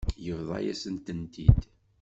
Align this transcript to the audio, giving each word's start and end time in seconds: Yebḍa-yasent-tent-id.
Yebḍa-yasent-tent-id. 0.25 1.61